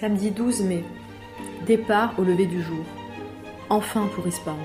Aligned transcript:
Samedi 0.00 0.32
12 0.32 0.62
mai. 0.62 0.82
Départ 1.68 2.14
au 2.18 2.24
lever 2.24 2.46
du 2.46 2.60
jour. 2.60 2.84
Enfin 3.70 4.08
pour 4.12 4.26
Ispahan. 4.26 4.58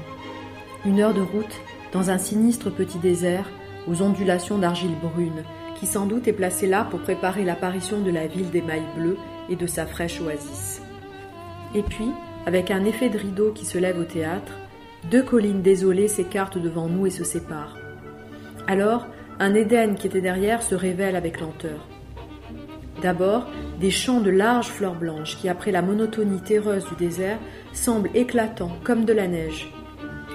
Une 0.88 1.00
heure 1.00 1.14
de 1.14 1.22
route 1.22 1.62
dans 1.94 2.10
un 2.10 2.18
sinistre 2.18 2.72
petit 2.72 2.98
désert 2.98 3.48
aux 3.88 4.02
ondulations 4.02 4.58
d'argile 4.58 4.96
brune, 5.00 5.44
qui 5.80 5.86
sans 5.86 6.08
doute 6.08 6.28
est 6.28 6.34
placé 6.34 6.66
là 6.66 6.84
pour 6.84 7.02
préparer 7.02 7.46
l'apparition 7.46 8.02
de 8.02 8.10
la 8.10 8.26
ville 8.26 8.50
des 8.50 8.64
mailles 8.64 8.82
bleues 8.98 9.18
et 9.50 9.56
de 9.56 9.68
sa 9.68 9.86
fraîche 9.86 10.20
oasis. 10.20 10.82
Et 11.76 11.84
puis, 11.84 12.10
avec 12.48 12.72
un 12.72 12.84
effet 12.84 13.10
de 13.10 13.20
rideau 13.20 13.52
qui 13.52 13.68
se 13.68 13.78
lève 13.78 14.00
au 14.00 14.06
théâtre, 14.06 14.54
deux 15.12 15.22
collines 15.22 15.62
désolées 15.62 16.08
s'écartent 16.08 16.58
devant 16.58 16.88
nous 16.88 17.06
et 17.06 17.12
se 17.12 17.24
séparent. 17.24 17.78
Alors, 18.66 19.06
un 19.40 19.54
Éden 19.54 19.94
qui 19.94 20.08
était 20.08 20.22
derrière 20.22 20.64
se 20.64 20.74
révèle 20.74 21.16
avec 21.16 21.40
lenteur. 21.40 21.88
D'abord, 23.04 23.46
des 23.80 23.92
champs 23.92 24.20
de 24.20 24.30
larges 24.30 24.68
fleurs 24.68 24.96
blanches 24.96 25.38
qui, 25.38 25.50
après 25.50 25.72
la 25.72 25.82
monotonie 25.82 26.42
terreuse 26.42 26.86
du 26.86 26.96
désert, 26.96 27.40
semblent 27.74 28.10
éclatants 28.14 28.78
comme 28.84 29.06
de 29.06 29.14
la 29.14 29.28
neige. 29.28 29.72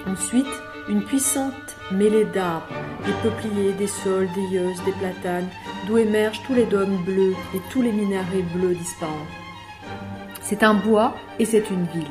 Ensuite, 0.07 0.45
une 0.89 1.03
puissante 1.03 1.53
mêlée 1.91 2.25
d'arbres, 2.25 2.67
des 3.05 3.13
peupliers, 3.23 3.73
des 3.73 3.87
saules, 3.87 4.29
des 4.35 4.55
yeuses, 4.55 4.83
des 4.85 4.91
platanes, 4.93 5.47
d'où 5.87 5.97
émergent 5.97 6.41
tous 6.45 6.53
les 6.53 6.65
dômes 6.65 7.03
bleus 7.05 7.35
et 7.53 7.59
tous 7.71 7.81
les 7.81 7.91
minarets 7.91 8.45
bleus 8.55 8.75
disparants. 8.75 9.13
C'est 10.41 10.63
un 10.63 10.75
bois 10.75 11.15
et 11.39 11.45
c'est 11.45 11.69
une 11.69 11.85
ville. 11.85 12.03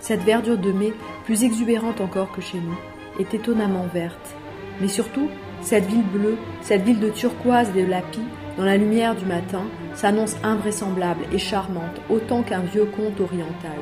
Cette 0.00 0.22
verdure 0.22 0.58
de 0.58 0.72
mai, 0.72 0.92
plus 1.24 1.44
exubérante 1.44 2.00
encore 2.00 2.32
que 2.32 2.40
chez 2.40 2.58
nous, 2.58 2.76
est 3.20 3.34
étonnamment 3.34 3.86
verte. 3.92 4.34
Mais 4.80 4.88
surtout, 4.88 5.28
cette 5.60 5.86
ville 5.86 6.06
bleue, 6.12 6.36
cette 6.62 6.82
ville 6.82 7.00
de 7.00 7.10
turquoise 7.10 7.68
et 7.76 7.82
de 7.82 7.90
lapis, 7.90 8.26
dans 8.56 8.64
la 8.64 8.76
lumière 8.76 9.14
du 9.14 9.24
matin, 9.24 9.62
s'annonce 9.98 10.36
invraisemblable 10.44 11.24
et 11.32 11.38
charmante, 11.38 12.00
autant 12.08 12.44
qu'un 12.44 12.60
vieux 12.60 12.84
conte 12.84 13.20
oriental. 13.20 13.78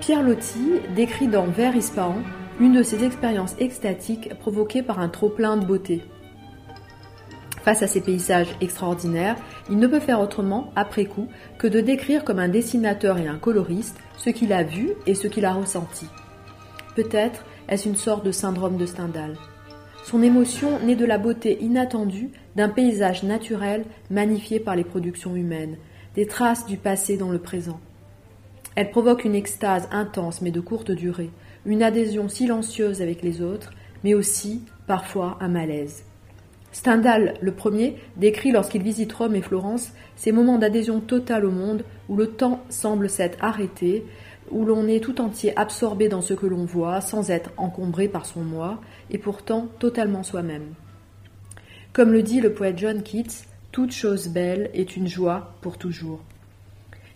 Pierre 0.00 0.22
Loti 0.22 0.80
décrit 0.94 1.26
dans 1.26 1.46
Vers 1.46 1.74
Ispahan 1.74 2.18
une 2.60 2.74
de 2.74 2.82
ces 2.82 3.02
expériences 3.02 3.56
extatiques 3.58 4.34
provoquées 4.40 4.82
par 4.82 4.98
un 4.98 5.08
trop-plein 5.08 5.56
de 5.56 5.64
beauté. 5.64 6.04
Face 7.62 7.82
à 7.82 7.86
ces 7.86 8.02
paysages 8.02 8.54
extraordinaires, 8.60 9.36
il 9.70 9.78
ne 9.78 9.86
peut 9.86 10.00
faire 10.00 10.20
autrement, 10.20 10.70
après 10.76 11.06
coup, 11.06 11.28
que 11.56 11.66
de 11.66 11.80
décrire 11.80 12.24
comme 12.24 12.38
un 12.38 12.48
dessinateur 12.48 13.16
et 13.16 13.26
un 13.26 13.38
coloriste 13.38 13.98
ce 14.18 14.28
qu'il 14.28 14.52
a 14.52 14.64
vu 14.64 14.90
et 15.06 15.14
ce 15.14 15.28
qu'il 15.28 15.46
a 15.46 15.54
ressenti. 15.54 16.06
Peut-être 16.94 17.42
est-ce 17.70 17.88
une 17.88 17.96
sorte 17.96 18.26
de 18.26 18.32
syndrome 18.32 18.76
de 18.76 18.84
Stendhal. 18.84 19.38
Son 20.04 20.22
émotion 20.22 20.80
naît 20.80 20.96
de 20.96 21.06
la 21.06 21.16
beauté 21.16 21.56
inattendue 21.62 22.28
d'un 22.56 22.68
paysage 22.68 23.22
naturel 23.22 23.86
magnifié 24.10 24.60
par 24.60 24.76
les 24.76 24.84
productions 24.84 25.34
humaines, 25.34 25.78
des 26.14 26.26
traces 26.26 26.66
du 26.66 26.76
passé 26.76 27.16
dans 27.16 27.30
le 27.30 27.38
présent. 27.38 27.80
Elle 28.76 28.90
provoque 28.90 29.24
une 29.24 29.34
extase 29.34 29.88
intense 29.90 30.42
mais 30.42 30.50
de 30.50 30.60
courte 30.60 30.90
durée, 30.90 31.30
une 31.64 31.82
adhésion 31.82 32.28
silencieuse 32.28 33.00
avec 33.00 33.22
les 33.22 33.40
autres, 33.40 33.72
mais 34.04 34.12
aussi, 34.12 34.60
parfois, 34.86 35.38
un 35.40 35.48
malaise. 35.48 36.04
Stendhal, 36.70 37.34
le 37.40 37.52
premier, 37.52 37.96
décrit 38.18 38.52
lorsqu'il 38.52 38.82
visite 38.82 39.12
Rome 39.14 39.36
et 39.36 39.42
Florence 39.42 39.92
ces 40.16 40.32
moments 40.32 40.58
d'adhésion 40.58 41.00
totale 41.00 41.46
au 41.46 41.50
monde 41.50 41.82
où 42.10 42.16
le 42.16 42.26
temps 42.26 42.62
semble 42.68 43.08
s'être 43.08 43.42
arrêté 43.42 44.04
où 44.50 44.64
l'on 44.64 44.86
est 44.86 45.00
tout 45.00 45.20
entier 45.20 45.56
absorbé 45.58 46.08
dans 46.08 46.20
ce 46.20 46.34
que 46.34 46.46
l'on 46.46 46.64
voit, 46.64 47.00
sans 47.00 47.30
être 47.30 47.50
encombré 47.56 48.08
par 48.08 48.26
son 48.26 48.42
moi, 48.42 48.80
et 49.10 49.18
pourtant 49.18 49.68
totalement 49.78 50.22
soi-même. 50.22 50.74
Comme 51.92 52.12
le 52.12 52.22
dit 52.22 52.40
le 52.40 52.52
poète 52.52 52.78
John 52.78 53.02
Keats, 53.02 53.44
toute 53.72 53.92
chose 53.92 54.28
belle 54.28 54.70
est 54.74 54.96
une 54.96 55.08
joie 55.08 55.54
pour 55.60 55.78
toujours. 55.78 56.20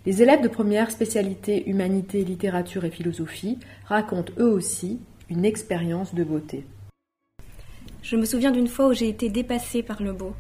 Les 0.07 0.23
élèves 0.23 0.43
de 0.43 0.49
première 0.49 0.91
spécialité 0.91 1.69
humanité, 1.69 2.25
littérature 2.25 2.85
et 2.85 2.91
philosophie 2.91 3.59
racontent 3.85 4.33
eux 4.39 4.51
aussi 4.51 5.01
une 5.29 5.45
expérience 5.45 6.15
de 6.15 6.25
beauté. 6.25 6.65
Je 8.03 8.17
me 8.17 8.25
souviens 8.25 8.51
d'une 8.51 8.69
fois 8.69 8.89
où 8.89 8.93
j'ai 8.93 9.09
été 9.09 9.29
dépassée 9.29 9.83
par 9.83 10.03
le 10.03 10.13
beau. 10.13 10.33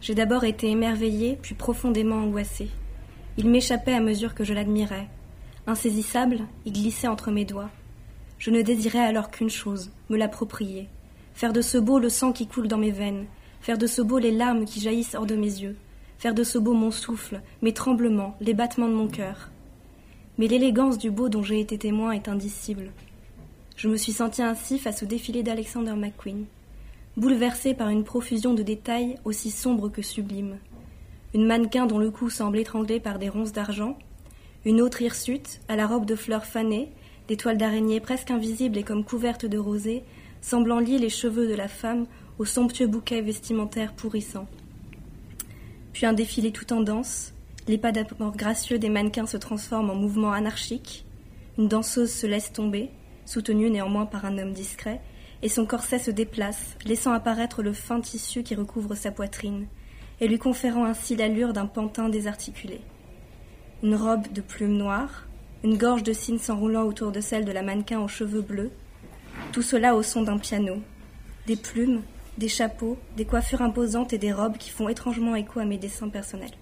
J'ai 0.00 0.14
d'abord 0.14 0.44
été 0.44 0.68
émerveillée, 0.68 1.38
puis 1.40 1.54
profondément 1.54 2.16
angoissée. 2.16 2.70
Il 3.38 3.48
m'échappait 3.48 3.94
à 3.94 4.00
mesure 4.00 4.34
que 4.34 4.44
je 4.44 4.54
l'admirais, 4.54 5.08
Insaisissable, 5.66 6.40
il 6.66 6.72
glissait 6.72 7.06
entre 7.06 7.30
mes 7.30 7.44
doigts. 7.44 7.70
Je 8.38 8.50
ne 8.50 8.62
désirais 8.62 8.98
alors 8.98 9.30
qu'une 9.30 9.50
chose, 9.50 9.90
me 10.10 10.16
l'approprier. 10.16 10.88
Faire 11.34 11.52
de 11.52 11.60
ce 11.60 11.78
beau 11.78 12.00
le 12.00 12.08
sang 12.08 12.32
qui 12.32 12.48
coule 12.48 12.66
dans 12.66 12.78
mes 12.78 12.90
veines, 12.90 13.26
faire 13.60 13.78
de 13.78 13.86
ce 13.86 14.02
beau 14.02 14.18
les 14.18 14.32
larmes 14.32 14.64
qui 14.64 14.80
jaillissent 14.80 15.14
hors 15.14 15.26
de 15.26 15.36
mes 15.36 15.60
yeux, 15.60 15.76
faire 16.18 16.34
de 16.34 16.42
ce 16.42 16.58
beau 16.58 16.72
mon 16.72 16.90
souffle, 16.90 17.40
mes 17.62 17.72
tremblements, 17.72 18.36
les 18.40 18.54
battements 18.54 18.88
de 18.88 18.94
mon 18.94 19.06
cœur. 19.06 19.50
Mais 20.36 20.48
l'élégance 20.48 20.98
du 20.98 21.12
beau 21.12 21.28
dont 21.28 21.44
j'ai 21.44 21.60
été 21.60 21.78
témoin 21.78 22.10
est 22.10 22.28
indicible. 22.28 22.90
Je 23.76 23.88
me 23.88 23.96
suis 23.96 24.12
sentie 24.12 24.42
ainsi 24.42 24.80
face 24.80 25.04
au 25.04 25.06
défilé 25.06 25.44
d'Alexander 25.44 25.94
McQueen, 25.94 26.46
bouleversée 27.16 27.74
par 27.74 27.88
une 27.88 28.04
profusion 28.04 28.52
de 28.54 28.64
détails 28.64 29.16
aussi 29.24 29.52
sombres 29.52 29.88
que 29.88 30.02
sublimes. 30.02 30.58
Une 31.34 31.46
mannequin 31.46 31.86
dont 31.86 31.98
le 31.98 32.10
cou 32.10 32.30
semble 32.30 32.58
étranglé 32.58 32.98
par 32.98 33.20
des 33.20 33.28
ronces 33.28 33.52
d'argent, 33.52 33.96
une 34.64 34.80
autre 34.80 35.02
hirsute, 35.02 35.60
à 35.68 35.76
la 35.76 35.86
robe 35.86 36.06
de 36.06 36.14
fleurs 36.14 36.46
fanées, 36.46 36.92
des 37.28 37.36
toiles 37.36 37.58
d'araignée 37.58 38.00
presque 38.00 38.30
invisibles 38.30 38.78
et 38.78 38.84
comme 38.84 39.04
couvertes 39.04 39.46
de 39.46 39.58
rosée, 39.58 40.04
semblant 40.40 40.78
lier 40.78 40.98
les 40.98 41.08
cheveux 41.08 41.48
de 41.48 41.54
la 41.54 41.68
femme 41.68 42.06
au 42.38 42.44
somptueux 42.44 42.86
bouquet 42.86 43.22
vestimentaire 43.22 43.92
pourrissant. 43.92 44.46
Puis 45.92 46.06
un 46.06 46.12
défilé 46.12 46.52
tout 46.52 46.72
en 46.72 46.80
danse, 46.80 47.32
les 47.68 47.78
pas 47.78 47.92
d'amour 47.92 48.36
gracieux 48.36 48.78
des 48.78 48.88
mannequins 48.88 49.26
se 49.26 49.36
transforment 49.36 49.90
en 49.90 49.94
mouvements 49.94 50.32
anarchiques, 50.32 51.04
une 51.58 51.68
danseuse 51.68 52.12
se 52.12 52.26
laisse 52.26 52.52
tomber, 52.52 52.90
soutenue 53.24 53.70
néanmoins 53.70 54.06
par 54.06 54.24
un 54.24 54.38
homme 54.38 54.52
discret, 54.52 55.00
et 55.42 55.48
son 55.48 55.66
corset 55.66 55.98
se 55.98 56.10
déplace, 56.10 56.76
laissant 56.84 57.12
apparaître 57.12 57.62
le 57.62 57.72
fin 57.72 58.00
tissu 58.00 58.42
qui 58.44 58.54
recouvre 58.54 58.94
sa 58.94 59.10
poitrine, 59.10 59.66
et 60.20 60.28
lui 60.28 60.38
conférant 60.38 60.84
ainsi 60.84 61.16
l'allure 61.16 61.52
d'un 61.52 61.66
pantin 61.66 62.08
désarticulé 62.08 62.80
une 63.82 63.96
robe 63.96 64.32
de 64.32 64.40
plumes 64.40 64.76
noires, 64.76 65.26
une 65.64 65.76
gorge 65.76 66.02
de 66.02 66.12
cygne 66.12 66.38
s'enroulant 66.38 66.84
autour 66.84 67.10
de 67.10 67.20
celle 67.20 67.44
de 67.44 67.52
la 67.52 67.62
mannequin 67.62 68.00
aux 68.00 68.08
cheveux 68.08 68.42
bleus, 68.42 68.70
tout 69.50 69.62
cela 69.62 69.94
au 69.96 70.02
son 70.02 70.22
d'un 70.22 70.38
piano, 70.38 70.76
des 71.46 71.56
plumes, 71.56 72.02
des 72.38 72.48
chapeaux, 72.48 72.96
des 73.16 73.24
coiffures 73.24 73.62
imposantes 73.62 74.12
et 74.12 74.18
des 74.18 74.32
robes 74.32 74.56
qui 74.56 74.70
font 74.70 74.88
étrangement 74.88 75.34
écho 75.34 75.60
à 75.60 75.64
mes 75.64 75.78
dessins 75.78 76.08
personnels. 76.08 76.52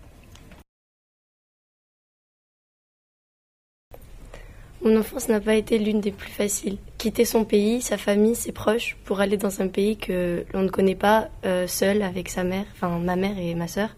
Mon 4.83 4.99
enfance 4.99 5.29
n'a 5.29 5.41
pas 5.41 5.57
été 5.57 5.79
l'une 5.79 6.01
des 6.01 6.11
plus 6.11 6.31
faciles. 6.31 6.79
Quitter 6.97 7.27
son 7.27 7.45
pays, 7.45 7.83
sa 7.83 7.99
famille, 7.99 8.35
ses 8.35 8.53
proches 8.53 8.97
pour 9.05 9.21
aller 9.21 9.37
dans 9.37 9.61
un 9.61 9.69
pays 9.69 9.99
que 9.99 10.45
l'on 10.55 10.63
ne 10.63 10.71
connaît 10.71 10.95
pas 10.95 11.29
euh, 11.45 11.67
seul 11.67 12.01
avec 12.01 12.31
sa 12.31 12.45
mère, 12.45 12.65
enfin 12.73 12.99
ma 12.99 13.15
mère 13.15 13.39
et 13.39 13.55
ma 13.55 13.69
sœur. 13.69 13.91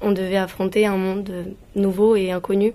On 0.00 0.10
devait 0.10 0.36
affronter 0.36 0.86
un 0.86 0.96
monde 0.96 1.54
nouveau 1.76 2.16
et 2.16 2.32
inconnu, 2.32 2.72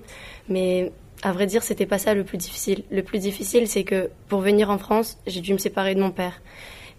mais 0.47 0.93
à 1.21 1.33
vrai 1.33 1.45
dire, 1.45 1.63
c'était 1.63 1.85
pas 1.85 1.97
ça 1.97 2.13
le 2.13 2.23
plus 2.23 2.37
difficile. 2.37 2.83
Le 2.91 3.03
plus 3.03 3.19
difficile, 3.19 3.67
c'est 3.67 3.83
que 3.83 4.09
pour 4.29 4.39
venir 4.39 4.69
en 4.69 4.77
France, 4.77 5.17
j'ai 5.27 5.41
dû 5.41 5.53
me 5.53 5.57
séparer 5.57 5.95
de 5.95 6.01
mon 6.01 6.11
père. 6.11 6.41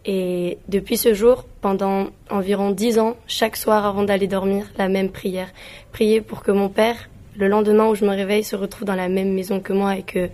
Et 0.07 0.59
depuis 0.69 0.99
ce 0.99 1.15
jour, 1.15 1.45
pendant 1.63 2.09
environ 2.31 2.71
dix 2.71 2.99
ans, 2.99 3.17
chaque 3.27 3.57
soir 3.57 3.87
avant 3.87 4.03
d'aller 4.03 4.27
dormir, 4.27 4.67
la 4.77 4.89
même 4.89 5.11
prière. 5.11 5.49
Prier 5.93 6.21
pour 6.21 6.43
que 6.43 6.53
mon 6.53 6.69
père 6.69 7.09
le 7.37 7.49
lendemain 7.49 7.89
où 7.89 7.95
je 7.95 8.05
me 8.05 8.11
réveille 8.11 8.45
se 8.45 8.57
retrouve 8.57 8.87
dans 8.87 8.95
la 8.95 9.09
même 9.09 9.33
maison 9.33 9.61
que 9.61 9.73
moi 9.73 9.97
et 9.97 10.03
que 10.03 10.29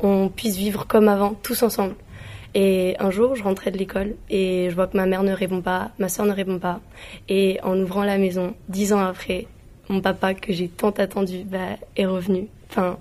on 0.00 0.28
puisse 0.28 0.56
vivre 0.56 0.86
comme 0.86 1.08
avant, 1.08 1.34
tous 1.34 1.62
ensemble. 1.62 1.94
Et 2.54 2.96
un 2.98 3.10
jour, 3.10 3.34
je 3.34 3.42
rentrais 3.42 3.70
de 3.70 3.78
l'école 3.78 4.14
et 4.30 4.68
je 4.70 4.74
vois 4.74 4.86
que 4.86 4.96
ma 4.96 5.06
mère 5.06 5.22
ne 5.22 5.32
répond 5.32 5.60
pas, 5.60 5.90
ma 5.98 6.08
soeur 6.08 6.26
ne 6.26 6.32
répond 6.32 6.58
pas. 6.58 6.80
Et 7.28 7.58
en 7.62 7.78
ouvrant 7.78 8.04
la 8.04 8.18
maison, 8.18 8.54
dix 8.68 8.92
ans 8.92 9.00
après, 9.00 9.46
mon 9.88 10.00
papa, 10.00 10.34
que 10.34 10.52
j'ai 10.52 10.68
tant 10.68 10.90
attendu, 10.90 11.44
bah, 11.44 11.76
est 11.96 12.06
revenu. 12.06 12.48
Enfin, 12.70 12.98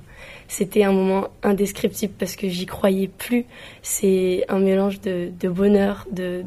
c'était 0.48 0.84
un 0.84 0.92
moment 0.92 1.30
indescriptible 1.44 2.14
parce 2.18 2.36
que 2.36 2.48
j'y 2.50 2.66
croyais 2.66 3.08
plus. 3.08 3.46
C'est 3.82 4.44
un 4.50 4.60
mélange 4.60 5.02
de, 5.02 5.32
bonheur, 5.50 6.06
de, 6.12 6.44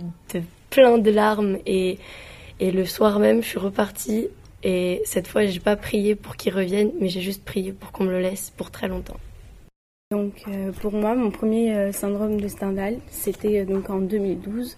plein 0.70 0.98
de 0.98 1.10
larmes. 1.10 1.58
Et, 1.66 1.98
et 2.58 2.70
le 2.70 2.84
soir 2.84 3.18
même, 3.18 3.42
je 3.42 3.48
suis 3.48 3.58
repartie 3.58 4.28
et 4.62 5.00
cette 5.04 5.26
fois, 5.26 5.46
j'ai 5.46 5.60
pas 5.60 5.76
prié 5.76 6.14
pour 6.14 6.36
qu'il 6.36 6.54
revienne, 6.54 6.90
mais 7.00 7.08
j'ai 7.08 7.20
juste 7.20 7.44
prié 7.44 7.72
pour 7.72 7.92
qu'on 7.92 8.04
me 8.04 8.10
le 8.10 8.20
laisse 8.20 8.50
pour 8.50 8.70
très 8.70 8.88
longtemps. 8.88 9.16
Donc 10.10 10.42
euh, 10.48 10.72
pour 10.72 10.92
moi, 10.92 11.14
mon 11.14 11.30
premier 11.30 11.72
euh, 11.72 11.92
syndrome 11.92 12.40
de 12.40 12.48
Stendhal, 12.48 12.98
c'était 13.10 13.60
euh, 13.60 13.64
donc 13.64 13.90
en 13.90 14.00
2012, 14.00 14.76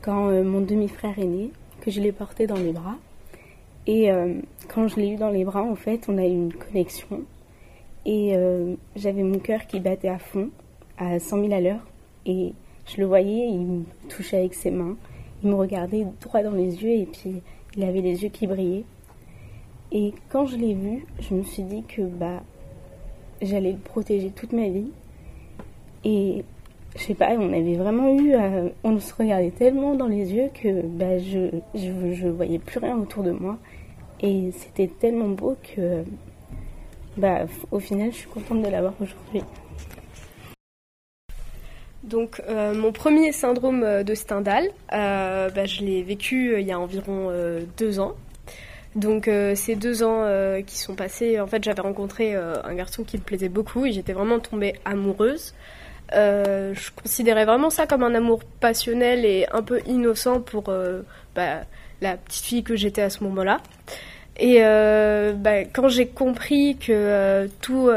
quand 0.00 0.30
mon 0.44 0.60
demi-frère 0.60 1.18
est 1.18 1.24
né, 1.24 1.50
que 1.80 1.90
je 1.90 2.00
l'ai 2.00 2.12
porté 2.12 2.46
dans 2.46 2.56
les 2.56 2.70
bras. 2.72 2.94
Et 3.88 4.10
quand 4.68 4.86
je 4.86 4.96
l'ai 4.96 5.08
eu 5.08 5.16
dans 5.16 5.30
les 5.30 5.44
bras, 5.44 5.62
en 5.62 5.74
fait, 5.74 6.04
on 6.08 6.18
a 6.18 6.24
eu 6.24 6.30
une 6.30 6.52
connexion. 6.52 7.22
Et 8.04 8.34
j'avais 8.94 9.22
mon 9.22 9.38
cœur 9.38 9.66
qui 9.66 9.80
battait 9.80 10.08
à 10.08 10.18
fond, 10.18 10.50
à 10.98 11.18
100 11.18 11.40
000 11.40 11.52
à 11.52 11.60
l'heure. 11.60 11.80
Et 12.26 12.52
je 12.86 13.00
le 13.00 13.06
voyais, 13.06 13.48
il 13.48 13.60
me 13.60 13.84
touchait 14.08 14.36
avec 14.38 14.54
ses 14.54 14.70
mains. 14.70 14.96
Il 15.42 15.50
me 15.50 15.54
regardait 15.56 16.06
droit 16.20 16.42
dans 16.42 16.52
les 16.52 16.82
yeux 16.82 17.00
et 17.00 17.06
puis 17.06 17.42
il 17.76 17.82
avait 17.82 18.02
les 18.02 18.22
yeux 18.22 18.28
qui 18.28 18.46
brillaient. 18.46 18.84
Et 19.90 20.12
quand 20.28 20.46
je 20.46 20.56
l'ai 20.56 20.74
vu, 20.74 21.06
je 21.20 21.34
me 21.34 21.42
suis 21.42 21.62
dit 21.62 21.82
que 21.84 22.02
bah, 22.02 22.42
j'allais 23.40 23.72
le 23.72 23.78
protéger 23.78 24.30
toute 24.30 24.52
ma 24.52 24.68
vie. 24.68 24.90
Et 26.04 26.44
je 26.96 27.02
sais 27.02 27.14
pas, 27.14 27.30
on 27.38 27.52
avait 27.52 27.76
vraiment 27.76 28.14
eu, 28.18 28.34
euh, 28.34 28.68
on 28.84 28.98
se 29.00 29.14
regardait 29.14 29.50
tellement 29.50 29.94
dans 29.94 30.06
les 30.06 30.32
yeux 30.32 30.50
que 30.52 30.82
bah, 30.82 31.18
je, 31.18 31.50
je, 31.74 32.12
je 32.12 32.28
voyais 32.28 32.58
plus 32.58 32.78
rien 32.80 32.98
autour 32.98 33.22
de 33.22 33.30
moi. 33.30 33.56
Et 34.20 34.50
c'était 34.52 34.88
tellement 34.88 35.28
beau 35.28 35.56
que, 35.74 36.02
bah, 37.16 37.46
au 37.70 37.78
final, 37.78 38.10
je 38.12 38.16
suis 38.16 38.28
contente 38.28 38.62
de 38.62 38.68
l'avoir 38.68 38.92
aujourd'hui. 39.00 39.42
Donc 42.02 42.40
euh, 42.48 42.74
mon 42.74 42.92
premier 42.92 43.32
syndrome 43.32 43.82
euh, 43.82 44.02
de 44.02 44.14
Stendhal, 44.14 44.70
bah, 44.90 45.64
je 45.64 45.82
l'ai 45.82 46.02
vécu 46.02 46.58
il 46.60 46.66
y 46.66 46.72
a 46.72 46.78
environ 46.78 47.30
deux 47.76 48.00
ans. 48.00 48.14
Donc 48.98 49.30
ces 49.54 49.76
deux 49.76 50.02
ans 50.02 50.24
qui 50.66 50.78
sont 50.78 50.94
passés, 50.94 51.40
en 51.40 51.46
fait 51.46 51.62
j'avais 51.62 51.82
rencontré 51.82 52.34
un 52.34 52.74
garçon 52.74 53.04
qui 53.04 53.16
me 53.16 53.22
plaisait 53.22 53.48
beaucoup 53.48 53.86
et 53.86 53.92
j'étais 53.92 54.12
vraiment 54.12 54.38
tombée 54.38 54.74
amoureuse. 54.84 55.54
je 56.12 56.90
considérais 57.00 57.44
vraiment 57.44 57.70
ça 57.70 57.86
comme 57.86 58.02
un 58.02 58.14
amour 58.14 58.40
passionnel 58.60 59.24
et 59.24 59.46
un 59.52 59.62
peu 59.62 59.80
innocent 59.86 60.40
pour 60.40 60.72
bah, 61.34 61.60
la 62.00 62.16
petite 62.16 62.44
fille 62.44 62.62
que 62.64 62.76
j'étais 62.76 63.02
à 63.02 63.10
ce 63.10 63.22
moment-là. 63.24 63.60
Et 64.40 64.60
bah, 64.60 65.64
quand 65.72 65.88
j'ai 65.88 66.06
compris 66.08 66.76
que 66.76 67.48
tout, 67.60 67.90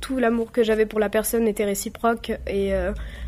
tout 0.00 0.18
l'amour 0.18 0.52
que 0.52 0.62
j'avais 0.62 0.86
pour 0.86 1.00
la 1.00 1.08
personne 1.08 1.48
était 1.48 1.64
réciproque 1.64 2.32
et 2.46 2.72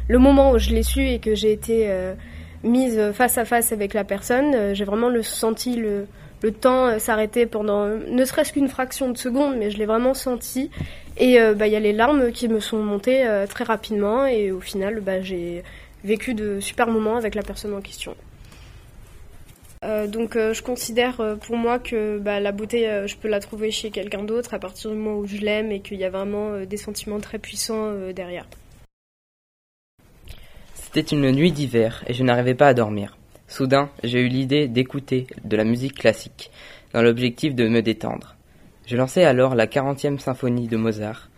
le 0.09 0.19
moment 0.19 0.53
où 0.53 0.59
je 0.59 0.71
l'ai 0.71 0.83
su 0.83 1.03
et 1.03 1.19
que 1.19 1.35
j'ai 1.35 1.53
été 1.53 1.91
euh, 1.91 2.15
mise 2.63 3.13
face 3.13 3.39
à 3.39 3.45
face 3.45 3.73
avec 3.73 3.95
la 3.95 4.05
personne, 4.05 4.55
euh, 4.55 4.75
j'ai 4.75 4.85
vraiment 4.85 5.09
le 5.09 5.23
senti 5.23 5.77
le, 5.77 6.07
le 6.43 6.53
temps 6.53 6.87
euh, 6.87 6.99
s'arrêter 6.99 7.47
pendant 7.47 7.87
ne 7.87 8.25
serait-ce 8.25 8.53
qu'une 8.53 8.69
fraction 8.69 9.11
de 9.11 9.19
seconde, 9.19 9.57
mais 9.57 9.71
je 9.71 9.79
l'ai 9.79 9.87
vraiment 9.87 10.15
senti. 10.15 10.71
Et 11.19 11.39
bah, 11.55 11.67
il 11.67 11.73
y 11.73 11.77
a 11.77 11.81
les 11.81 11.95
larmes 11.95 12.31
qui 12.31 12.47
me 12.47 12.61
sont 12.61 12.77
montées 12.77 13.27
très 13.49 13.65
rapidement 13.65 14.27
et 14.27 14.51
au 14.51 14.61
final, 14.61 15.01
bah, 15.01 15.23
j'ai 15.23 15.63
vécu 16.05 16.35
de 16.35 16.61
super 16.61 16.89
moments 16.89 17.17
avec 17.17 17.35
la 17.35 17.43
personne 17.43 17.73
en 17.73 17.81
question. 17.81 18.15
donc 19.83 20.35
je 20.35 20.61
considère 20.61 21.39
pour 21.41 21.57
moi 21.57 21.79
que 21.79 22.19
bah, 22.19 22.39
la 22.39 22.53
beauté, 22.53 23.05
je 23.07 23.17
peux 23.17 23.29
la 23.29 23.41
trouver 23.41 23.71
chez 23.71 23.91
quelqu'un 23.91 24.25
d'autre 24.25 24.53
à 24.53 24.59
partir 24.59 24.91
du 24.91 24.97
moment 24.99 25.17
où 25.17 25.27
je 25.27 25.39
l'aime 25.39 25.73
et 25.73 25.81
qu'il 25.81 25.97
y 25.97 26.05
a 26.05 26.11
vraiment 26.11 26.61
des 26.67 26.77
sentiments 26.77 27.19
très 27.19 27.39
puissants 27.39 27.93
derrière. 28.15 28.47
C'était 30.75 31.17
une 31.17 31.31
nuit 31.31 31.51
d'hiver 31.51 32.05
et 32.07 32.13
je 32.13 32.23
n'arrivais 32.23 32.55
pas 32.55 32.69
à 32.69 32.75
dormir. 32.75 33.17
Soudain, 33.49 33.91
j'ai 34.03 34.21
eu 34.21 34.29
l'idée 34.29 34.67
d'écouter 34.67 35.27
de 35.45 35.57
la 35.57 35.65
musique 35.65 35.95
classique, 35.95 36.51
dans 36.93 37.03
l'objectif 37.03 37.55
de 37.55 37.69
me 37.69 37.81
détendre. 37.81 38.35
Je 38.87 38.97
lançai 38.97 39.25
alors 39.25 39.55
la 39.55 39.67
40e 39.67 40.19
symphonie 40.19 40.67
de 40.67 40.77
Mozart 40.77 41.29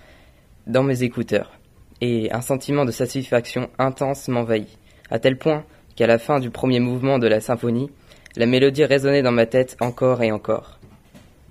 dans 0.66 0.82
mes 0.82 1.02
écouteurs, 1.02 1.52
et 2.00 2.32
un 2.32 2.40
sentiment 2.40 2.84
de 2.84 2.92
satisfaction 2.92 3.68
intense 3.78 4.28
m'envahit, 4.28 4.68
à 5.10 5.18
tel 5.18 5.36
point 5.36 5.64
qu'à 5.96 6.06
la 6.06 6.18
fin 6.18 6.40
du 6.40 6.50
premier 6.50 6.80
mouvement 6.80 7.18
de 7.18 7.26
la 7.26 7.40
symphonie, 7.40 7.90
la 8.36 8.46
mélodie 8.46 8.84
résonnait 8.84 9.22
dans 9.22 9.32
ma 9.32 9.46
tête 9.46 9.76
encore 9.80 10.22
et 10.22 10.32
encore. 10.32 10.78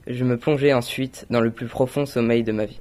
Je 0.07 0.23
me 0.23 0.37
plongeai 0.37 0.73
ensuite 0.73 1.25
dans 1.29 1.41
le 1.41 1.51
plus 1.51 1.67
profond 1.67 2.05
sommeil 2.05 2.43
de 2.43 2.51
ma 2.51 2.65
vie. 2.65 2.79